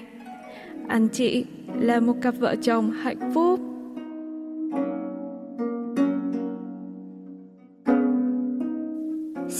Anh 0.88 1.08
chị 1.08 1.46
là 1.80 2.00
một 2.00 2.14
cặp 2.22 2.34
vợ 2.38 2.56
chồng 2.62 2.90
hạnh 2.90 3.32
phúc. 3.34 3.60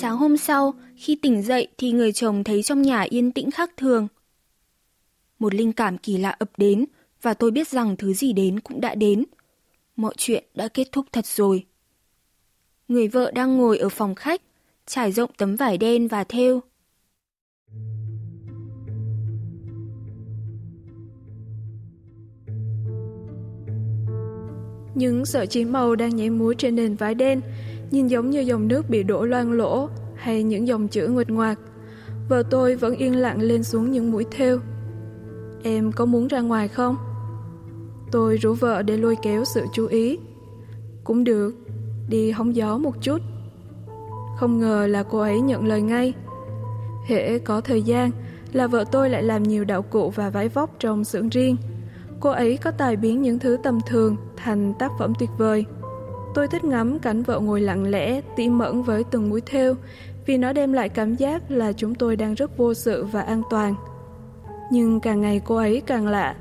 Sáng 0.04 0.16
hôm 0.16 0.37
sau, 0.37 0.75
khi 0.96 1.18
tỉnh 1.23 1.42
dậy 1.42 1.68
thì 1.78 1.92
người 1.92 2.12
chồng 2.12 2.44
thấy 2.44 2.62
trong 2.62 2.82
nhà 2.82 3.00
yên 3.00 3.32
tĩnh 3.32 3.50
khác 3.50 3.70
thường. 3.76 4.08
Một 5.38 5.54
linh 5.54 5.73
cảm 5.73 5.99
kỳ 5.99 6.16
lạ 6.16 6.37
ập 6.38 6.50
đến 6.56 6.84
và 7.23 7.34
tôi 7.34 7.50
biết 7.50 7.68
rằng 7.68 7.96
thứ 7.96 8.12
gì 8.12 8.32
đến 8.32 8.61
cũng 8.61 8.80
đã 8.80 8.94
đến. 8.94 9.25
Mọi 9.96 10.14
chuyện 10.16 10.44
đã 10.54 10.68
kết 10.68 10.88
thúc 10.92 11.06
thật 11.12 11.26
rồi. 11.26 11.64
Người 12.88 13.08
vợ 13.08 13.30
đang 13.30 13.56
ngồi 13.56 13.78
ở 13.78 13.88
phòng 13.88 14.14
khách, 14.14 14.42
trải 14.87 15.12
rộng 15.12 15.30
tấm 15.37 15.56
vải 15.56 15.78
đen 15.78 16.08
và 16.08 16.25
thêu. 16.25 16.61
Những 24.94 25.26
sợi 25.26 25.46
chỉ 25.46 25.64
màu 25.64 25.96
đang 25.96 26.16
nhảy 26.16 26.30
múa 26.30 26.54
trên 26.58 26.76
nền 26.76 26.94
vải 26.94 27.14
đen 27.14 27.40
nhìn 27.94 28.06
giống 28.06 28.30
như 28.30 28.40
dòng 28.40 28.68
nước 28.68 28.90
bị 28.90 29.02
đổ 29.02 29.24
loang 29.24 29.52
lỗ 29.52 29.88
hay 30.14 30.42
những 30.42 30.66
dòng 30.66 30.88
chữ 30.88 31.08
nguệt 31.08 31.30
ngoạc. 31.30 31.58
Vợ 32.28 32.42
tôi 32.50 32.76
vẫn 32.76 32.96
yên 32.96 33.16
lặng 33.16 33.40
lên 33.40 33.62
xuống 33.62 33.90
những 33.90 34.12
mũi 34.12 34.24
thêu. 34.30 34.58
Em 35.62 35.92
có 35.92 36.04
muốn 36.04 36.28
ra 36.28 36.40
ngoài 36.40 36.68
không? 36.68 36.96
Tôi 38.10 38.36
rủ 38.36 38.54
vợ 38.54 38.82
để 38.82 38.96
lôi 38.96 39.16
kéo 39.22 39.44
sự 39.44 39.66
chú 39.72 39.86
ý. 39.86 40.18
Cũng 41.04 41.24
được, 41.24 41.54
đi 42.08 42.30
hóng 42.30 42.56
gió 42.56 42.78
một 42.78 42.94
chút. 43.00 43.18
Không 44.36 44.58
ngờ 44.58 44.86
là 44.86 45.02
cô 45.02 45.18
ấy 45.18 45.40
nhận 45.40 45.66
lời 45.66 45.82
ngay. 45.82 46.12
Hễ 47.06 47.38
có 47.38 47.60
thời 47.60 47.82
gian 47.82 48.10
là 48.52 48.66
vợ 48.66 48.84
tôi 48.92 49.10
lại 49.10 49.22
làm 49.22 49.42
nhiều 49.42 49.64
đạo 49.64 49.82
cụ 49.82 50.10
và 50.10 50.30
váy 50.30 50.48
vóc 50.48 50.70
trong 50.78 51.04
xưởng 51.04 51.28
riêng. 51.28 51.56
Cô 52.20 52.30
ấy 52.30 52.56
có 52.56 52.70
tài 52.70 52.96
biến 52.96 53.22
những 53.22 53.38
thứ 53.38 53.56
tầm 53.62 53.78
thường 53.86 54.16
thành 54.36 54.74
tác 54.78 54.92
phẩm 54.98 55.12
tuyệt 55.18 55.30
vời. 55.38 55.64
Tôi 56.34 56.48
thích 56.48 56.64
ngắm 56.64 56.98
cảnh 56.98 57.22
vợ 57.22 57.40
ngồi 57.40 57.60
lặng 57.60 57.90
lẽ, 57.90 58.20
tỉ 58.36 58.48
mẫn 58.48 58.82
với 58.82 59.04
từng 59.04 59.30
mũi 59.30 59.40
thêu, 59.46 59.74
vì 60.26 60.38
nó 60.38 60.52
đem 60.52 60.72
lại 60.72 60.88
cảm 60.88 61.14
giác 61.14 61.50
là 61.50 61.72
chúng 61.72 61.94
tôi 61.94 62.16
đang 62.16 62.34
rất 62.34 62.58
vô 62.58 62.74
sự 62.74 63.04
và 63.04 63.20
an 63.20 63.42
toàn. 63.50 63.74
Nhưng 64.70 65.00
càng 65.00 65.20
ngày 65.20 65.40
cô 65.44 65.56
ấy 65.56 65.82
càng 65.86 66.06
lạ. 66.06 66.34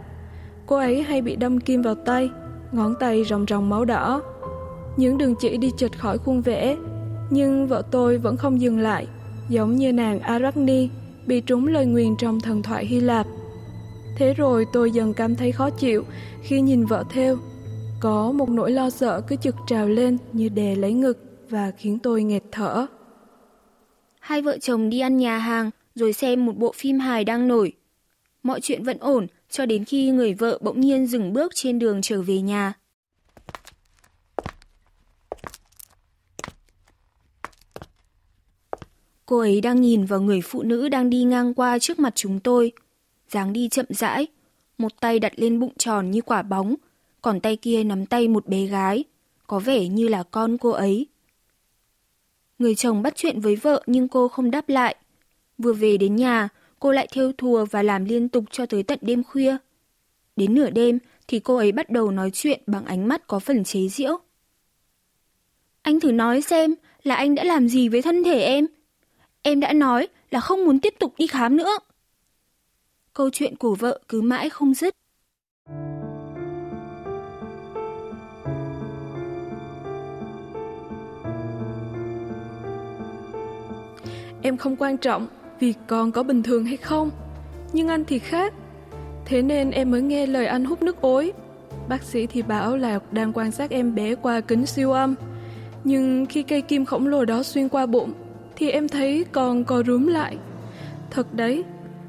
Cô 0.66 0.76
ấy 0.76 1.04
hay 1.04 1.22
bị 1.22 1.36
đâm 1.36 1.60
kim 1.60 1.82
vào 1.82 1.96
tay, 1.96 2.30
ngón 2.72 2.96
tay 3.00 3.24
ròng 3.24 3.46
ròng 3.50 3.70
máu 3.70 3.86
đỏ. 3.86 4.22
Những 4.98 5.18
đường 5.18 5.36
chỉ 5.40 5.58
đi 5.58 5.72
chệch 5.78 6.00
khỏi 6.00 6.18
khuôn 6.18 6.42
vẽ, 6.42 6.78
nhưng 7.30 7.68
vợ 7.68 7.84
tôi 7.92 8.18
vẫn 8.18 8.38
không 8.38 8.62
dừng 8.62 8.80
lại, 8.80 9.08
giống 9.50 9.76
như 9.76 9.94
nàng 9.94 10.20
Arachne 10.20 10.88
bị 11.26 11.42
trúng 11.42 11.68
lời 11.68 11.86
nguyền 11.86 12.18
trong 12.18 12.40
thần 12.40 12.64
thoại 12.64 12.86
Hy 12.86 13.00
Lạp. 13.00 13.28
Thế 14.18 14.34
rồi 14.34 14.66
tôi 14.74 14.92
dần 14.92 15.14
cảm 15.14 15.36
thấy 15.36 15.52
khó 15.52 15.70
chịu 15.70 16.04
khi 16.42 16.62
nhìn 16.62 16.86
vợ 16.86 17.04
theo. 17.10 17.38
Có 18.04 18.32
một 18.32 18.50
nỗi 18.50 18.72
lo 18.72 18.90
sợ 18.90 19.22
cứ 19.28 19.36
trực 19.36 19.56
trào 19.68 19.88
lên 19.88 20.18
như 20.34 20.50
đè 20.50 20.76
lấy 20.76 20.94
ngực 20.94 21.18
và 21.50 21.72
khiến 21.78 22.00
tôi 22.00 22.24
nghẹt 22.24 22.44
thở. 22.52 22.86
Hai 24.20 24.42
vợ 24.42 24.58
chồng 24.58 24.90
đi 24.90 25.00
ăn 25.00 25.18
nhà 25.18 25.38
hàng 25.38 25.72
rồi 25.96 26.14
xem 26.14 26.46
một 26.46 26.58
bộ 26.58 26.72
phim 26.76 27.00
hài 27.00 27.24
đang 27.24 27.48
nổi. 27.48 27.74
Mọi 28.44 28.62
chuyện 28.62 28.84
vẫn 28.84 28.98
ổn 29.00 29.28
cho 29.50 29.66
đến 29.66 29.86
khi 29.86 30.12
người 30.12 30.34
vợ 30.34 30.60
bỗng 30.62 30.82
nhiên 30.82 31.08
dừng 31.08 31.34
bước 31.34 31.52
trên 31.56 31.80
đường 31.80 32.02
trở 32.02 32.22
về 32.22 32.42
nhà. 32.42 32.74
Cô 39.26 39.40
ấy 39.40 39.62
đang 39.62 39.82
nhìn 39.82 40.06
vào 40.06 40.22
người 40.22 40.42
phụ 40.42 40.64
nữ 40.64 40.90
đang 40.90 41.10
đi 41.10 41.24
ngang 41.24 41.54
qua 41.54 41.80
trước 41.80 42.00
mặt 42.00 42.14
chúng 42.16 42.40
tôi. 42.40 42.72
dáng 43.30 43.54
đi 43.54 43.70
chậm 43.70 43.86
rãi, 43.90 44.28
một 44.78 44.92
tay 45.00 45.20
đặt 45.20 45.34
lên 45.36 45.60
bụng 45.60 45.74
tròn 45.78 46.12
như 46.12 46.22
quả 46.22 46.42
bóng, 46.42 46.76
còn 47.24 47.40
tay 47.40 47.56
kia 47.56 47.84
nắm 47.84 48.06
tay 48.06 48.28
một 48.28 48.48
bé 48.48 48.66
gái, 48.66 49.04
có 49.48 49.60
vẻ 49.60 49.88
như 49.88 50.08
là 50.08 50.24
con 50.24 50.58
cô 50.58 50.70
ấy. 50.70 51.08
Người 52.60 52.76
chồng 52.76 53.02
bắt 53.02 53.14
chuyện 53.16 53.40
với 53.40 53.56
vợ 53.56 53.84
nhưng 53.86 54.08
cô 54.08 54.28
không 54.28 54.52
đáp 54.52 54.70
lại. 54.70 54.96
Vừa 55.58 55.74
về 55.74 55.98
đến 55.98 56.16
nhà, 56.16 56.50
cô 56.80 56.92
lại 56.92 57.08
theo 57.14 57.32
thùa 57.38 57.66
và 57.66 57.84
làm 57.84 58.06
liên 58.06 58.30
tục 58.30 58.44
cho 58.52 58.66
tới 58.66 58.84
tận 58.84 59.00
đêm 59.02 59.24
khuya. 59.24 59.58
Đến 60.36 60.54
nửa 60.54 60.70
đêm 60.70 61.00
thì 61.28 61.40
cô 61.40 61.56
ấy 61.56 61.72
bắt 61.72 61.90
đầu 61.90 62.12
nói 62.12 62.32
chuyện 62.34 62.62
bằng 62.68 62.86
ánh 62.86 63.08
mắt 63.08 63.28
có 63.28 63.40
phần 63.40 63.64
chế 63.64 63.88
giễu. 63.88 64.18
Anh 65.82 66.00
thử 66.00 66.12
nói 66.12 66.42
xem 66.42 66.76
là 67.04 67.16
anh 67.16 67.36
đã 67.36 67.44
làm 67.44 67.70
gì 67.70 67.90
với 67.90 68.02
thân 68.02 68.24
thể 68.24 68.42
em. 68.42 68.66
Em 69.42 69.60
đã 69.60 69.74
nói 69.74 70.08
là 70.32 70.40
không 70.40 70.66
muốn 70.66 70.80
tiếp 70.80 70.94
tục 71.00 71.14
đi 71.18 71.28
khám 71.28 71.58
nữa. 71.58 71.78
Câu 73.14 73.30
chuyện 73.30 73.56
của 73.56 73.76
vợ 73.76 74.02
cứ 74.08 74.22
mãi 74.22 74.50
không 74.50 74.74
dứt. 74.74 74.96
Em 84.44 84.58
không 84.58 84.76
quan 84.76 84.98
trọng 84.98 85.28
vì 85.60 85.74
con 85.88 86.12
có 86.12 86.24
bình 86.24 86.44
thường 86.44 86.66
hay 86.66 86.78
không. 86.78 87.12
Nhưng 87.74 87.88
anh 87.88 88.06
thì 88.06 88.20
khác. 88.20 88.54
Thế 89.26 89.42
nên 89.42 89.72
em 89.72 89.92
mới 89.92 90.02
nghe 90.02 90.28
lời 90.28 90.46
anh 90.46 90.66
hút 90.66 90.82
nước 90.82 91.02
ối. 91.02 91.34
Bác 91.90 92.04
sĩ 92.04 92.28
thì 92.28 92.42
bảo 92.42 92.78
là 92.78 93.00
đang 93.12 93.34
quan 93.34 93.52
sát 93.52 93.70
em 93.70 93.96
bé 93.96 94.16
qua 94.16 94.42
kính 94.42 94.66
siêu 94.66 94.92
âm. 94.92 95.16
Nhưng 95.84 96.26
khi 96.26 96.44
cây 96.44 96.62
kim 96.62 96.86
khổng 96.86 97.08
lồ 97.08 97.26
đó 97.26 97.44
xuyên 97.44 97.70
qua 97.70 97.86
bụng, 97.86 98.14
thì 98.56 98.70
em 98.70 98.88
thấy 98.88 99.26
còn 99.32 99.64
co 99.64 99.84
rúm 99.84 100.08
lại. 100.08 100.38
Thật 101.12 101.34
đấy, 101.34 101.64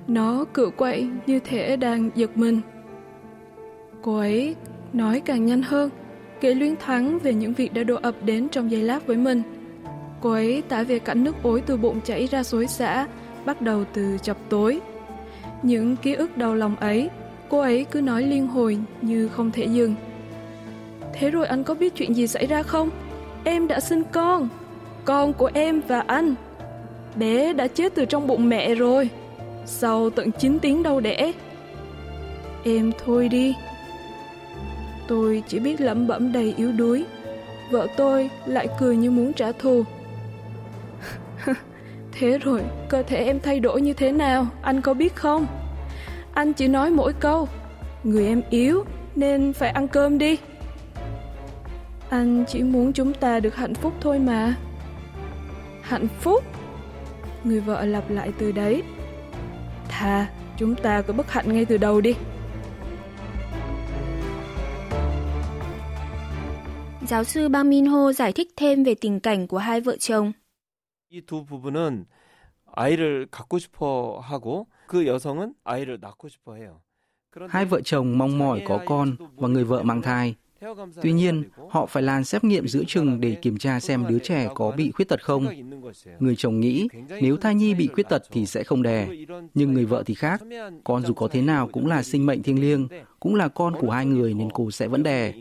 nó 0.07 0.45
cự 0.45 0.71
quậy 0.77 1.09
như 1.27 1.41
thể 1.41 1.77
đang 1.77 2.11
giật 2.15 2.37
mình. 2.37 2.61
Cô 4.03 4.17
ấy 4.17 4.55
nói 4.93 5.23
càng 5.25 5.47
nhanh 5.47 5.63
hơn, 5.63 5.91
kể 6.41 6.55
luyến 6.55 6.77
thắng 6.77 7.19
về 7.19 7.35
những 7.35 7.53
việc 7.53 7.75
đã 7.75 7.85
đổ 7.85 7.97
ập 8.03 8.15
đến 8.25 8.49
trong 8.49 8.71
giây 8.71 8.83
lát 8.83 9.07
với 9.07 9.17
mình. 9.17 9.43
Cô 10.25 10.31
ấy 10.31 10.63
tả 10.69 10.83
về 10.83 10.99
cảnh 10.99 11.25
nước 11.25 11.35
ối 11.43 11.63
từ 11.67 11.77
bụng 11.77 12.01
chảy 12.01 12.27
ra 12.27 12.43
xối 12.43 12.67
xả, 12.67 13.07
bắt 13.45 13.61
đầu 13.61 13.85
từ 13.93 14.19
chập 14.23 14.37
tối. 14.49 14.81
Những 15.63 15.97
ký 15.97 16.15
ức 16.15 16.37
đau 16.37 16.55
lòng 16.55 16.77
ấy, 16.77 17.11
cô 17.49 17.61
ấy 17.61 17.87
cứ 17.91 18.01
nói 18.01 18.23
liên 18.23 18.47
hồi 18.47 18.79
như 19.03 19.29
không 19.29 19.51
thể 19.51 19.65
dừng. 19.65 19.95
Thế 21.13 21.31
rồi 21.31 21.47
anh 21.47 21.65
có 21.65 21.75
biết 21.75 21.95
chuyện 21.95 22.17
gì 22.17 22.27
xảy 22.27 22.47
ra 22.47 22.63
không? 22.63 22.91
Em 23.45 23.69
đã 23.69 23.81
sinh 23.81 24.03
con, 24.13 24.49
con 25.05 25.33
của 25.33 25.51
em 25.55 25.81
và 25.89 26.01
anh. 26.01 26.35
Bé 27.17 27.53
đã 27.53 27.69
chết 27.69 27.95
từ 27.95 28.05
trong 28.05 28.27
bụng 28.27 28.49
mẹ 28.49 28.75
rồi, 28.75 29.09
sau 29.67 30.11
tận 30.11 30.31
9 30.33 30.59
tiếng 30.59 30.83
đau 30.83 31.01
đẻ. 31.01 31.33
Em 32.65 32.93
thôi 33.05 33.29
đi. 33.29 33.55
Tôi 35.09 35.43
chỉ 35.49 35.59
biết 35.59 35.81
lẩm 35.81 36.07
bẩm 36.07 36.33
đầy 36.33 36.55
yếu 36.57 36.73
đuối. 36.73 37.05
Vợ 37.71 37.87
tôi 37.97 38.31
lại 38.47 38.69
cười 38.81 38.97
như 38.97 39.11
muốn 39.11 39.33
trả 39.33 39.53
thù 39.53 39.85
thế 42.15 42.39
rồi, 42.39 42.63
cơ 42.89 43.03
thể 43.03 43.25
em 43.25 43.41
thay 43.41 43.61
đổi 43.61 43.81
như 43.81 43.93
thế 43.93 44.13
nào, 44.13 44.47
anh 44.63 44.81
có 44.83 44.95
biết 44.95 45.17
không? 45.17 45.47
Anh 46.35 46.53
chỉ 46.53 46.69
nói 46.69 46.91
mỗi 46.91 47.13
câu, 47.13 47.49
người 48.05 48.27
em 48.27 48.43
yếu 48.51 48.85
nên 49.17 49.53
phải 49.53 49.71
ăn 49.71 49.89
cơm 49.89 50.19
đi. 50.19 50.39
Anh 52.11 52.45
chỉ 52.49 52.63
muốn 52.63 52.93
chúng 52.93 53.15
ta 53.15 53.41
được 53.41 53.57
hạnh 53.57 53.75
phúc 53.75 53.93
thôi 54.01 54.19
mà. 54.19 54.55
Hạnh 55.83 56.07
phúc? 56.21 56.45
Người 57.45 57.61
vợ 57.61 57.85
lặp 57.85 58.11
lại 58.11 58.33
từ 58.39 58.53
đấy. 58.53 58.83
Thà, 59.89 60.27
chúng 60.57 60.75
ta 60.75 61.03
cứ 61.03 61.13
bất 61.13 61.31
hạnh 61.31 61.53
ngay 61.53 61.65
từ 61.65 61.77
đầu 61.77 62.01
đi. 62.01 62.15
Giáo 67.07 67.25
sư 67.25 67.49
Bang 67.49 67.71
Min 67.71 67.87
Ho 67.87 68.13
giải 68.13 68.33
thích 68.33 68.49
thêm 68.57 68.85
về 68.85 68.95
tình 68.95 69.21
cảnh 69.21 69.47
của 69.47 69.59
hai 69.59 69.81
vợ 69.81 69.97
chồng. 69.97 70.33
이두 71.14 71.46
부부는 71.46 72.06
아이를 72.72 73.28
갖고 73.32 73.58
싶어 73.58 74.20
하고 74.20 74.68
그 74.88 75.08
여성은 75.08 75.56
아이를 75.64 75.98
낳고 76.00 76.30
싶어 76.30 76.56
해요. 76.56 76.82
Hai 77.50 77.66
vợ 77.66 77.82
chồng 77.82 78.18
mong 78.18 78.38
mỏi 78.38 78.62
có 78.66 78.80
con 78.86 79.16
và 79.36 79.48
người 79.48 79.64
vợ 79.64 79.84
mang 79.84 80.02
thai. 80.02 80.36
Tuy 81.02 81.12
nhiên, 81.12 81.44
họ 81.70 81.86
phải 81.86 82.04
làm 82.04 82.24
xét 82.24 82.44
nghiệm 82.44 82.68
giữa 82.68 82.84
chừng 82.88 83.22
để 83.22 83.36
kiểm 83.36 83.58
tra 83.58 83.80
xem 83.80 84.06
đứa 84.10 84.20
trẻ 84.20 84.50
có 84.56 84.72
bị 84.72 84.92
khuyết 84.92 85.08
tật 85.08 85.24
không. 85.24 85.48
Người 86.20 86.36
chồng 86.36 86.60
nghĩ 86.60 86.88
nếu 87.22 87.38
thai 87.38 87.56
nhi 87.56 87.74
bị 87.74 87.88
khuyết 87.88 88.10
tật 88.10 88.24
thì 88.32 88.46
sẽ 88.46 88.64
không 88.64 88.84
đẻ. 88.84 89.08
Nhưng 89.54 89.74
người 89.74 89.86
vợ 89.86 90.04
thì 90.06 90.14
khác. 90.14 90.42
Con 90.84 91.06
dù 91.06 91.14
có 91.14 91.28
thế 91.28 91.42
nào 91.42 91.68
cũng 91.68 91.88
là 91.88 92.04
sinh 92.04 92.26
mệnh 92.26 92.44
thiêng 92.44 92.62
liêng, 92.62 92.88
cũng 93.20 93.36
là 93.36 93.48
con 93.48 93.76
của 93.80 93.92
hai 93.92 94.06
người 94.06 94.34
nên 94.34 94.50
cô 94.52 94.72
sẽ 94.72 94.88
vẫn 94.88 95.04
đẻ. 95.04 95.34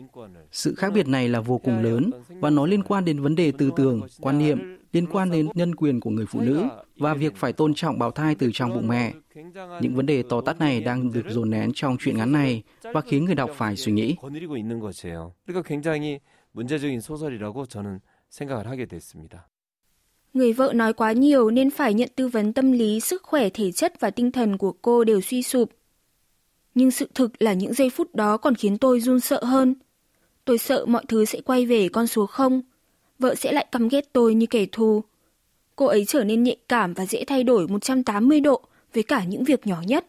Sự 0.51 0.75
khác 0.75 0.93
biệt 0.93 1.07
này 1.07 1.29
là 1.29 1.39
vô 1.39 1.57
cùng 1.57 1.83
lớn 1.83 2.11
và 2.29 2.49
nó 2.49 2.65
liên 2.65 2.83
quan 2.83 3.05
đến 3.05 3.19
vấn 3.19 3.35
đề 3.35 3.51
tư 3.51 3.71
tưởng, 3.75 4.01
quan 4.21 4.39
niệm, 4.39 4.79
liên 4.94 5.06
quan 5.06 5.30
đến 5.30 5.48
nhân 5.54 5.74
quyền 5.74 6.00
của 6.00 6.10
người 6.10 6.26
phụ 6.26 6.40
nữ 6.40 6.64
và 6.96 7.14
việc 7.14 7.36
phải 7.36 7.52
tôn 7.52 7.74
trọng 7.74 7.98
bào 7.98 8.10
thai 8.10 8.34
từ 8.34 8.50
trong 8.54 8.74
bụng 8.74 8.88
mẹ. 8.88 9.12
Những 9.80 9.94
vấn 9.94 10.06
đề 10.06 10.22
to 10.22 10.40
tát 10.40 10.58
này 10.58 10.80
đang 10.80 11.12
được 11.12 11.22
dồn 11.28 11.50
nén 11.50 11.72
trong 11.74 11.96
truyện 12.00 12.16
ngắn 12.16 12.32
này 12.32 12.62
và 12.82 13.00
khiến 13.00 13.24
người 13.24 13.34
đọc 13.34 13.50
phải 13.56 13.76
suy 13.76 13.92
nghĩ. 13.92 14.16
Người 20.34 20.52
vợ 20.52 20.72
nói 20.74 20.92
quá 20.92 21.12
nhiều 21.12 21.50
nên 21.50 21.70
phải 21.70 21.94
nhận 21.94 22.08
tư 22.16 22.28
vấn 22.28 22.52
tâm 22.52 22.72
lý, 22.72 23.00
sức 23.00 23.22
khỏe 23.22 23.48
thể 23.48 23.72
chất 23.72 24.00
và 24.00 24.10
tinh 24.10 24.32
thần 24.32 24.58
của 24.58 24.72
cô 24.72 25.04
đều 25.04 25.20
suy 25.20 25.42
sụp. 25.42 25.70
Nhưng 26.74 26.90
sự 26.90 27.08
thực 27.14 27.42
là 27.42 27.52
những 27.52 27.74
giây 27.74 27.90
phút 27.90 28.14
đó 28.14 28.36
còn 28.36 28.54
khiến 28.54 28.78
tôi 28.78 29.00
run 29.00 29.20
sợ 29.20 29.44
hơn. 29.44 29.74
Tôi 30.44 30.58
sợ 30.58 30.86
mọi 30.86 31.04
thứ 31.08 31.24
sẽ 31.24 31.40
quay 31.40 31.66
về 31.66 31.88
con 31.88 32.06
số 32.06 32.26
không 32.26 32.62
vợ 33.18 33.34
sẽ 33.34 33.52
lại 33.52 33.66
căm 33.72 33.88
ghét 33.88 34.12
tôi 34.12 34.34
như 34.34 34.46
kẻ 34.46 34.66
thù. 34.72 35.04
Cô 35.76 35.86
ấy 35.86 36.04
trở 36.04 36.24
nên 36.24 36.42
nhạy 36.42 36.56
cảm 36.68 36.94
và 36.94 37.06
dễ 37.06 37.24
thay 37.24 37.44
đổi 37.44 37.68
180 37.68 38.40
độ 38.40 38.62
với 38.94 39.02
cả 39.02 39.24
những 39.24 39.44
việc 39.44 39.66
nhỏ 39.66 39.82
nhất. 39.86 40.06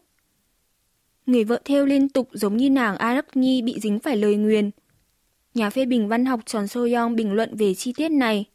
Người 1.25 1.43
vợ 1.43 1.59
theo 1.65 1.85
liên 1.85 2.09
tục 2.09 2.29
giống 2.31 2.57
như 2.57 2.69
nàng 2.69 2.97
Arachni 2.97 3.62
bị 3.62 3.79
dính 3.79 4.00
phải 4.00 4.17
lời 4.17 4.35
nguyền. 4.35 4.71
Nhà 5.53 5.69
phê 5.69 5.85
bình 5.85 6.07
văn 6.07 6.25
học 6.25 6.39
Tròn 6.45 6.67
Soyoung 6.67 7.15
bình 7.15 7.33
luận 7.33 7.55
về 7.55 7.74
chi 7.74 7.93
tiết 7.93 8.09
này. 8.09 8.45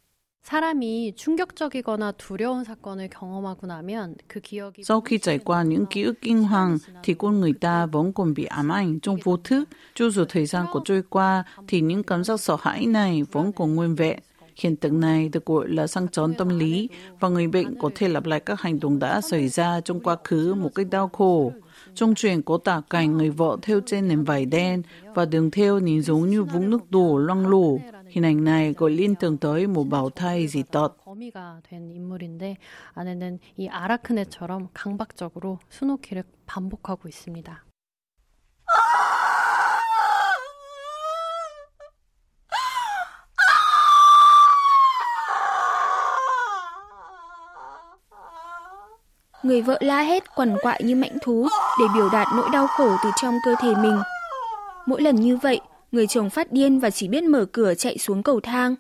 Sau 4.83 5.01
khi 5.01 5.19
trải 5.19 5.39
qua 5.39 5.63
những 5.63 5.87
ký 5.87 6.03
ức 6.03 6.15
kinh 6.21 6.43
hoàng 6.43 6.79
thì 7.03 7.15
con 7.15 7.41
người 7.41 7.53
ta 7.53 7.87
vẫn 7.87 8.13
còn 8.13 8.35
bị 8.35 8.45
ám 8.45 8.69
ảnh 8.69 9.01
trong 9.01 9.17
vô 9.25 9.37
thức. 9.37 9.69
Cho 9.95 10.11
dù 10.11 10.25
thời 10.29 10.47
gian 10.47 10.67
có 10.73 10.81
trôi 10.85 11.03
qua 11.11 11.45
thì 11.69 11.81
những 11.81 12.03
cảm 12.03 12.25
giác 12.25 12.41
sợ 12.41 12.57
hãi 12.61 12.87
này 12.87 13.23
vẫn 13.33 13.53
còn 13.53 13.75
nguyên 13.75 13.95
vẹn. 13.95 14.19
Hiện 14.60 14.76
tượng 14.76 15.00
này 15.00 15.30
được 15.30 15.46
gọi 15.46 15.68
là 15.68 15.88
sang 15.88 16.08
chấn 16.08 16.34
tâm 16.34 16.60
lý 16.60 16.90
và 17.20 17.30
người 17.30 17.48
bệnh 17.48 17.80
có 17.80 17.90
thể 17.96 18.08
lặp 18.08 18.26
lại 18.26 18.40
các 18.40 18.62
hành 18.62 18.80
động 18.80 19.00
đã 19.00 19.22
xảy 19.22 19.48
ra 19.48 19.82
trong 19.82 20.00
quá 20.00 20.18
khứ 20.24 20.54
một 20.54 20.70
cách 20.76 20.88
đau 20.92 21.10
khổ. 21.14 21.52
Trong 21.96 22.16
truyện 22.16 22.42
có 22.42 22.58
tả 22.64 22.82
cảnh 22.90 23.18
người 23.18 23.30
vợ 23.30 23.58
theo 23.62 23.80
trên 23.86 24.08
nền 24.08 24.24
vải 24.24 24.46
đen 24.46 24.84
và 25.14 25.26
đường 25.26 25.52
theo 25.52 25.80
nhìn 25.80 26.02
giống 26.02 26.30
như 26.30 26.44
vũng 26.44 26.70
nước 26.70 26.92
đổ 26.92 27.18
loang 27.18 27.48
lổ. 27.48 27.80
Hình 28.08 28.26
ảnh 28.26 28.44
này 28.44 28.74
gợi 28.78 28.90
liên 28.90 29.16
tưởng 29.16 29.38
tới 29.38 29.68
một 29.68 29.84
bào 29.84 30.10
thai 30.10 30.48
dị 30.48 30.64
tật. 30.64 30.90
거미가 31.06 31.62
된 31.70 31.92
인물인데 31.92 32.58
아내는 32.94 33.40
이 33.58 33.68
아라크네처럼 33.70 34.68
강박적으로 34.74 35.60
수노키를 35.70 36.24
반복하고 36.46 37.08
있습니다. 37.10 37.64
Người 49.43 49.63
vợ 49.63 49.79
la 49.81 50.03
hét 50.03 50.35
quằn 50.35 50.57
quại 50.63 50.83
như 50.85 50.95
mãnh 50.97 51.19
thú 51.23 51.49
để 51.81 51.87
biểu 51.95 52.09
đạt 52.13 52.29
nỗi 52.37 52.49
đau 52.53 52.67
khổ 52.67 52.97
từ 53.05 53.11
trong 53.23 53.35
cơ 53.45 53.55
thể 53.61 53.75
mình. 53.75 53.99
Mỗi 54.87 55.03
lần 55.03 55.17
như 55.17 55.37
vậy, 55.37 55.61
người 55.93 56.07
chồng 56.07 56.31
phát 56.31 56.53
điên 56.53 56.79
và 56.79 56.91
chỉ 56.91 57.09
biết 57.09 57.25
mở 57.25 57.45
cửa 57.53 57.75
chạy 57.75 57.99
xuống 57.99 58.23
cầu 58.23 58.41
thang. 58.41 58.75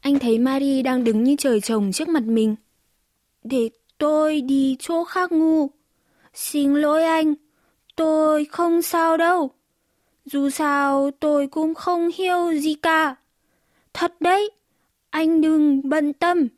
Anh 0.00 0.18
thấy 0.18 0.38
Marie 0.38 0.82
đang 0.82 1.04
đứng 1.04 1.24
như 1.24 1.36
trời 1.38 1.60
trồng 1.60 1.92
trước 1.92 2.08
mặt 2.08 2.22
mình. 2.22 2.56
Để 3.44 3.70
tôi 3.98 4.40
đi 4.40 4.76
chỗ 4.78 5.04
khác 5.04 5.32
ngu. 5.32 5.66
Xin 6.34 6.74
lỗi 6.74 7.04
anh, 7.04 7.34
tôi 7.96 8.44
không 8.44 8.82
sao 8.82 9.16
đâu. 9.16 9.50
Dù 10.24 10.50
sao 10.50 11.10
tôi 11.20 11.46
cũng 11.46 11.74
không 11.74 12.10
hiểu 12.14 12.52
gì 12.52 12.74
cả. 12.74 13.16
Thật 13.92 14.20
đấy, 14.20 14.50
anh 15.10 15.40
đừng 15.40 15.88
bận 15.88 16.12
tâm. 16.12 16.48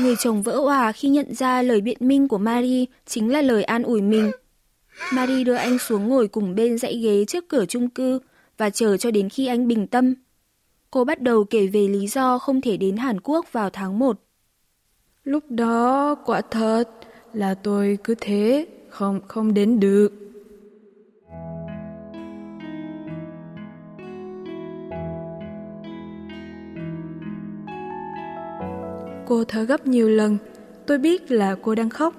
Người 0.00 0.16
chồng 0.18 0.42
vỡ 0.42 0.56
hòa 0.56 0.92
khi 0.92 1.08
nhận 1.08 1.34
ra 1.34 1.62
lời 1.62 1.80
biện 1.80 1.96
minh 2.00 2.28
của 2.28 2.38
Marie 2.38 2.84
chính 3.06 3.32
là 3.32 3.42
lời 3.42 3.64
an 3.64 3.82
ủi 3.82 4.02
mình. 4.02 4.30
Marie 5.12 5.44
đưa 5.44 5.54
anh 5.54 5.78
xuống 5.78 6.08
ngồi 6.08 6.28
cùng 6.28 6.54
bên 6.54 6.78
dãy 6.78 6.98
ghế 6.98 7.24
trước 7.24 7.48
cửa 7.48 7.66
chung 7.66 7.90
cư 7.90 8.18
và 8.56 8.70
chờ 8.70 8.96
cho 8.96 9.10
đến 9.10 9.28
khi 9.28 9.46
anh 9.46 9.68
bình 9.68 9.86
tâm. 9.86 10.14
Cô 10.90 11.04
bắt 11.04 11.20
đầu 11.20 11.44
kể 11.44 11.66
về 11.66 11.88
lý 11.88 12.06
do 12.06 12.38
không 12.38 12.60
thể 12.60 12.76
đến 12.76 12.96
Hàn 12.96 13.20
Quốc 13.20 13.52
vào 13.52 13.70
tháng 13.70 13.98
1. 13.98 14.23
Lúc 15.23 15.43
đó 15.49 16.15
quả 16.25 16.41
thật 16.41 16.83
là 17.33 17.53
tôi 17.53 17.97
cứ 18.03 18.15
thế, 18.21 18.67
không 18.89 19.19
không 19.27 19.53
đến 19.53 19.79
được. 19.79 20.11
Cô 29.27 29.43
thở 29.43 29.63
gấp 29.63 29.87
nhiều 29.87 30.09
lần. 30.09 30.37
Tôi 30.85 30.97
biết 30.97 31.31
là 31.31 31.55
cô 31.61 31.75
đang 31.75 31.89
khóc. 31.89 32.13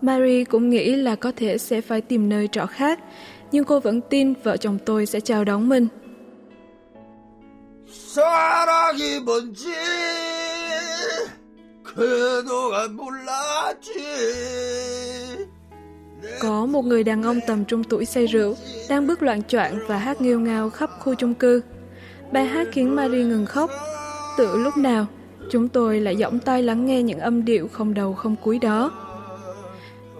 Mary 0.00 0.44
cũng 0.44 0.70
nghĩ 0.70 0.96
là 0.96 1.16
có 1.16 1.32
thể 1.36 1.58
sẽ 1.58 1.80
phải 1.80 2.00
tìm 2.00 2.28
nơi 2.28 2.48
trọ 2.48 2.66
khác, 2.66 3.00
nhưng 3.52 3.64
cô 3.64 3.80
vẫn 3.80 4.00
tin 4.00 4.34
vợ 4.42 4.56
chồng 4.56 4.78
tôi 4.86 5.06
sẽ 5.06 5.20
chào 5.20 5.44
đón 5.44 5.68
mình. 5.68 5.88
사랑이 8.16 9.20
뭔지 9.20 10.19
그동안 12.00 12.96
몰랐지 12.96 13.92
Có 16.40 16.66
một 16.66 16.84
người 16.84 17.04
đàn 17.04 17.22
ông 17.22 17.40
tầm 17.46 17.64
trung 17.64 17.84
tuổi 17.84 18.04
say 18.04 18.26
rượu 18.26 18.54
đang 18.88 19.06
bước 19.06 19.22
loạn 19.22 19.42
choạng 19.42 19.78
và 19.86 19.98
hát 19.98 20.20
nghêu 20.20 20.40
ngao 20.40 20.70
khắp 20.70 20.90
khu 21.00 21.14
chung 21.14 21.34
cư. 21.34 21.62
Bài 22.32 22.44
hát 22.44 22.68
khiến 22.72 22.96
Marie 22.96 23.24
ngừng 23.24 23.46
khóc. 23.46 23.70
Tự 24.38 24.56
lúc 24.56 24.76
nào, 24.76 25.06
chúng 25.50 25.68
tôi 25.68 26.00
lại 26.00 26.16
giọng 26.16 26.38
tay 26.38 26.62
lắng 26.62 26.86
nghe 26.86 27.02
những 27.02 27.18
âm 27.18 27.44
điệu 27.44 27.68
không 27.72 27.94
đầu 27.94 28.14
không 28.14 28.36
cuối 28.42 28.58
đó. 28.58 28.92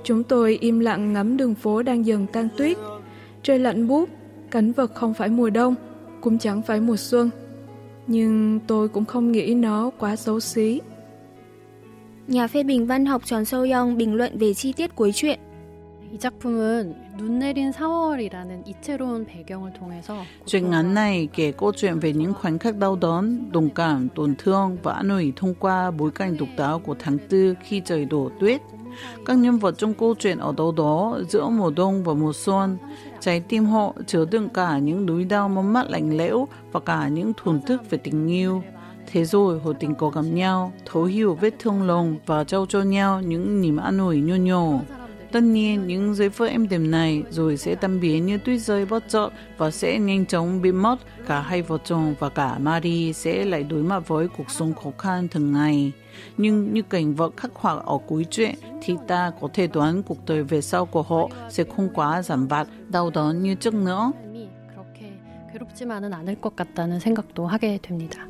Chúng 0.05 0.24
tôi 0.24 0.59
im 0.61 0.79
lặng 0.79 1.12
ngắm 1.12 1.37
đường 1.37 1.55
phố 1.55 1.83
đang 1.83 2.07
dần 2.07 2.26
tan 2.33 2.48
tuyết. 2.57 2.76
Trời 3.42 3.59
lạnh 3.59 3.88
buốt, 3.88 4.09
cảnh 4.50 4.72
vật 4.72 4.94
không 4.94 5.14
phải 5.14 5.29
mùa 5.29 5.50
đông, 5.50 5.74
cũng 6.20 6.38
chẳng 6.38 6.62
phải 6.62 6.81
mùa 6.81 6.96
xuân. 6.96 7.31
Nhưng 8.07 8.61
tôi 8.66 8.88
cũng 8.88 9.05
không 9.05 9.33
nghĩ 9.33 9.55
nó 9.55 9.90
quá 9.98 10.16
xấu 10.16 10.40
xí. 10.40 10.81
Nhà 12.27 12.47
phê 12.47 12.63
bình 12.63 12.88
văn 12.88 13.05
học 13.05 13.21
Tròn 13.25 13.45
Sâu 13.45 13.65
Yong 13.73 13.97
bình 13.97 14.15
luận 14.15 14.38
về 14.38 14.53
chi 14.53 14.73
tiết 14.73 14.95
cuối 14.95 15.12
truyện. 15.12 15.39
Truyện 20.45 20.69
ngắn 20.69 20.93
này 20.93 21.29
kể 21.34 21.51
câu 21.51 21.71
chuyện 21.77 21.99
về 21.99 22.13
những 22.13 22.34
khoảnh 22.34 22.60
khắc 22.60 22.77
đau 22.77 22.95
đớn, 22.95 23.51
đồng 23.51 23.69
cảm, 23.69 24.10
tổn 24.10 24.36
thương 24.38 24.77
và 24.84 24.93
an 24.93 25.10
ủi 25.10 25.34
thông 25.36 25.53
qua 25.53 25.91
bối 25.91 26.12
cảnh 26.12 26.38
độc 26.38 26.49
đáo 26.57 26.79
của 26.79 26.95
tháng 26.99 27.17
tư 27.29 27.55
khi 27.63 27.81
trời 27.86 28.05
đổ 28.05 28.31
tuyết. 28.39 28.62
Các 29.25 29.38
nhân 29.38 29.57
vật 29.57 29.77
trong 29.77 29.93
câu 29.93 30.15
chuyện 30.19 30.38
ở 30.38 30.53
đâu 30.57 30.71
đó 30.71 31.19
giữa 31.29 31.49
mùa 31.49 31.71
đông 31.75 32.03
và 32.03 32.13
mùa 32.13 32.34
xuân, 32.34 32.77
trái 33.19 33.39
tim 33.39 33.65
họ 33.65 33.93
chứa 34.07 34.25
đựng 34.25 34.49
cả 34.49 34.77
những 34.77 35.05
núi 35.05 35.25
đau 35.25 35.49
mắm 35.49 35.73
mắt 35.73 35.89
lạnh 35.89 36.17
lẽo 36.17 36.47
và 36.71 36.79
cả 36.79 37.07
những 37.07 37.34
thổn 37.43 37.62
thức 37.62 37.89
về 37.89 37.97
tình 37.97 38.27
yêu. 38.27 38.63
Thế 39.11 39.24
rồi 39.24 39.61
họ 39.64 39.72
tình 39.81 39.94
cờ 39.94 40.11
gặp 40.11 40.22
nhau, 40.22 40.72
thấu 40.85 41.05
hiểu 41.05 41.35
vết 41.35 41.55
thương 41.59 41.87
lòng 41.87 42.16
và 42.26 42.44
trao 42.44 42.66
cho 42.66 42.83
nhau 42.83 43.20
những 43.20 43.61
niềm 43.61 43.76
an 43.76 43.98
ủi 43.98 44.20
nho 44.20 44.35
nhỏ. 44.35 44.81
Tất 45.33 45.42
nhiên, 45.42 45.87
những 45.87 46.14
giây 46.14 46.31
phút 46.31 46.48
êm 46.48 46.68
đềm 46.68 46.90
này 46.90 47.22
rồi 47.31 47.57
sẽ 47.57 47.74
tan 47.74 48.00
biến 48.00 48.26
như 48.26 48.38
tuyết 48.38 48.61
rơi 48.61 48.87
bất 48.87 49.05
chợt 49.09 49.31
và 49.59 49.70
sẽ 49.70 49.98
nhanh 49.98 50.26
chóng 50.26 50.62
bị 50.62 50.72
mất. 50.72 50.96
Cả 51.26 51.40
hai 51.40 51.62
vợ 51.62 51.79
chồng 51.85 52.14
và 52.18 52.29
cả 52.29 52.59
Marie 52.59 53.12
sẽ 53.12 53.44
lại 53.44 53.62
đối 53.62 53.83
mặt 53.83 54.09
với 54.09 54.29
cuộc 54.29 54.50
sống 54.50 54.74
khó 54.74 54.90
khăn 54.98 55.29
thường 55.29 55.52
ngày. 55.52 55.92
Nhưng 56.37 56.72
như 56.72 56.83
cảnh 56.83 57.14
vật 57.14 57.37
khắc 57.37 57.50
họa 57.55 57.72
ở 57.72 57.98
cuối 58.07 58.26
truyện 58.31 58.55
thì 58.83 58.94
ta 59.07 59.33
có 59.40 59.48
thể 59.55 59.66
đoán 59.66 60.02
cuộc 60.02 60.18
đời 60.26 60.42
về 60.42 60.61
sau 60.61 60.87
của 60.87 61.02
họ 61.02 61.29
sẽ 61.50 61.64
không 61.76 61.88
quá 61.94 62.22
giảm 62.22 62.46
vặt, 62.46 62.68
đau 62.88 63.11
đớn 63.11 63.42
như 63.42 63.55
trước 63.55 63.74
nữa. 63.74 64.12
그렇게 64.76 65.18
괴롭지만은 65.52 66.12
않을 66.12 66.40
것 66.40 66.55
같다는 66.55 67.00
생각도 67.00 67.46
하게 67.46 67.79
됩니다. 67.79 68.30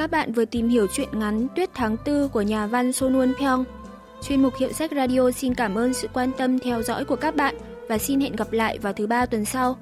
Các 0.00 0.10
bạn 0.10 0.32
vừa 0.32 0.44
tìm 0.44 0.68
hiểu 0.68 0.86
truyện 0.86 1.08
ngắn 1.12 1.46
Tuyết 1.56 1.70
tháng 1.74 1.96
tư 2.04 2.28
của 2.28 2.42
nhà 2.42 2.66
văn 2.66 2.92
Son 2.92 3.12
Won 3.12 3.32
Pyong. 3.40 3.64
Chuyên 4.22 4.42
mục 4.42 4.52
Hiệu 4.58 4.72
sách 4.72 4.90
Radio 4.96 5.30
xin 5.30 5.54
cảm 5.54 5.74
ơn 5.74 5.94
sự 5.94 6.08
quan 6.12 6.32
tâm 6.38 6.58
theo 6.58 6.82
dõi 6.82 7.04
của 7.04 7.16
các 7.16 7.36
bạn 7.36 7.54
và 7.88 7.98
xin 7.98 8.20
hẹn 8.20 8.36
gặp 8.36 8.52
lại 8.52 8.78
vào 8.78 8.92
thứ 8.92 9.06
ba 9.06 9.26
tuần 9.26 9.44
sau. 9.44 9.78